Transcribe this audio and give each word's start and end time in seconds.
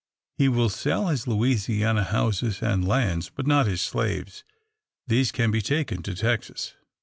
He 0.35 0.49
will 0.49 0.69
sell 0.69 1.09
his 1.09 1.27
Louisiana 1.27 2.05
houses 2.05 2.63
and 2.63 2.87
lands, 2.87 3.29
but 3.29 3.45
not 3.45 3.67
his 3.67 3.81
slaves. 3.81 4.43
These 5.05 5.31
can 5.31 5.51
be 5.51 5.61
taken 5.61 6.01
to 6.01 6.15
Texas. 6.15 6.73